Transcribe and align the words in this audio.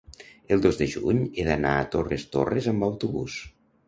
El 0.53 0.61
dos 0.61 0.77
de 0.79 0.85
juny 0.93 1.19
he 1.25 1.45
d'anar 1.47 1.73
a 1.81 1.83
Torres 1.97 2.25
Torres 2.37 2.71
amb 2.73 2.87
autobús. 2.89 3.37